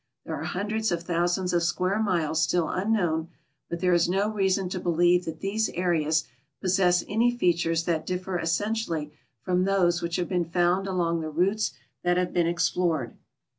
There 0.25 0.33
are 0.35 0.43
hundreds 0.45 0.91
of 0.91 1.03
thousands 1.03 1.53
of 1.53 1.61
square 1.61 1.99
miles 2.01 2.41
still 2.41 2.69
unknown, 2.69 3.27
but 3.69 3.81
there 3.81 3.93
is 3.93 4.09
no 4.09 4.29
reason 4.31 4.67
to 4.69 4.79
believe 4.79 5.25
that 5.25 5.41
these 5.41 5.69
areas 5.75 6.23
possess 6.59 7.03
any 7.07 7.29
features 7.37 7.83
that 7.83 8.07
differ 8.07 8.39
essentially 8.39 9.13
from 9.43 9.63
those 9.65 10.01
which 10.01 10.15
have 10.15 10.27
been 10.27 10.45
found 10.49 10.87
along 10.87 11.21
the 11.21 11.29
routes 11.29 11.73
that 12.01 12.17
have 12.17 12.33
been 12.33 12.47
explored. 12.47 13.15